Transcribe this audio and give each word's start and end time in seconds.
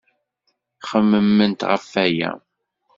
Xemmement 0.87 1.61
ɣef 1.69 1.83
waya. 1.93 2.31